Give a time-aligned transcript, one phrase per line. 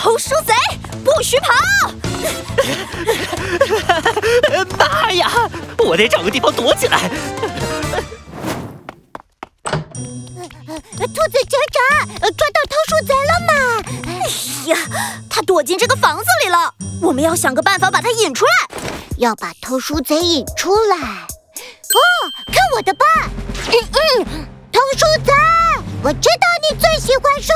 [0.00, 0.54] 偷书贼，
[1.04, 1.52] 不许跑！
[4.78, 5.30] 妈呀！
[5.76, 6.98] 我得找个地方躲起来。
[10.96, 13.52] 兔子警长，抓到偷书贼了吗？
[14.06, 14.10] 哎
[14.70, 14.78] 呀，
[15.28, 16.72] 他躲进这个房子里了。
[17.02, 18.52] 我们要想个办法把他引出来。
[19.18, 20.96] 要把偷书贼引出来。
[20.96, 22.00] 哦，
[22.46, 23.04] 看我的吧！
[23.66, 24.24] 嗯嗯，
[24.72, 25.32] 偷书贼，
[26.02, 27.52] 我知道你最喜欢书。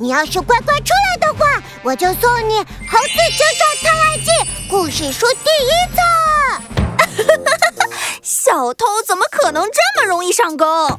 [0.00, 4.30] 你要是乖乖出来的话，我就送你《猴子警长探案记》
[4.70, 6.00] 故事书第一册。
[8.22, 10.64] 小偷怎么可能这么容易上钩？
[10.86, 10.94] 啊，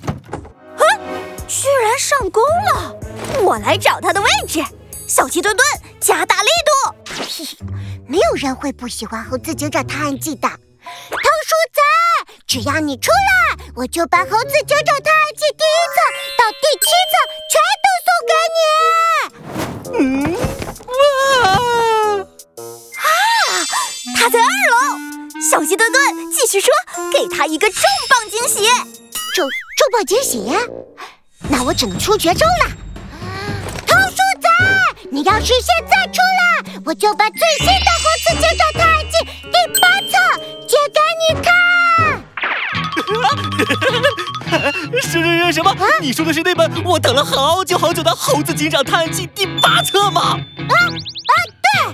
[1.48, 2.94] 居然上钩了！
[3.42, 4.62] 我来找他的位置。
[5.08, 5.66] 小鸡墩墩，
[6.02, 6.94] 加大力度！
[8.06, 10.50] 没有人会不喜欢《猴子警长探案记》的。
[10.50, 11.80] 偷书贼，
[12.46, 15.79] 只要你出来，我就把《猴子警长探案记》第一
[25.50, 26.70] 小鸡墩墩，继续说，
[27.12, 28.70] 给他一个重磅惊喜。
[29.34, 30.48] 重重磅惊喜？
[31.50, 32.70] 那我只能出绝招了。
[33.88, 34.48] 偷书贼，
[35.10, 39.18] 你要是现在出来，我就把最新的《猴子警长探案记》
[39.50, 40.12] 第八册
[40.68, 41.50] 借给你看。
[45.02, 45.76] 什什什么？
[46.00, 50.38] 你说的是那本我等了好久好久的《猴子警长探案记》第八册吗？
[50.70, 51.34] 啊啊，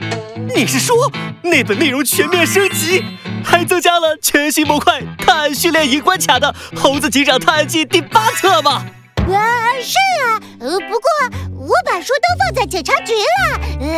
[0.01, 0.14] 对。
[0.55, 0.95] 你是说
[1.41, 3.03] 那本内容全面升级，
[3.43, 8.85] 还增加了全新模块探案训练营关卡的《猴子警长探案记》第八册吗？
[9.17, 9.35] 啊，
[9.81, 11.09] 是啊，呃，不过
[11.59, 13.91] 我把书都放在警察局了。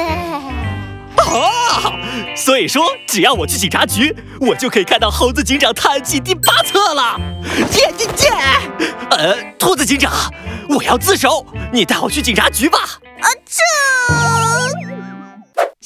[1.18, 1.94] 啊，
[2.36, 7.20] 所以说只要我去警察局，我就可以看到《猴子警长探案记》第八册了。
[7.74, 8.34] 耶耶耶！
[9.12, 10.12] 呃，兔子警长，
[10.70, 12.80] 我要自首，你带我去警察局吧。
[13.20, 13.62] 啊，这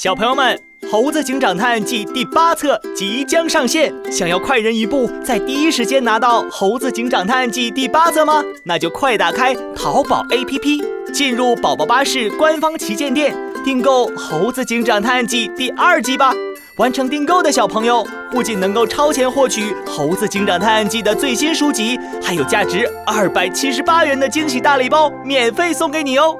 [0.01, 0.59] 小朋友们。
[0.89, 8.43] 《猴子警长探案记》第八册即将上线，想要快人一步，在第一时间拿到《猴子警长探案记》第八册吗？
[8.63, 16.33] 那就快打开淘宝 APP，进入宝宝巴士官方旗舰店，订购《猴子警长探案记》第二季吧！
[16.77, 26.35] 完成订购的小朋友，不仅能够超前获取《猴子警长探案记》的最新书籍，还有价值二百七十八元的惊喜大礼包免费送给你哦！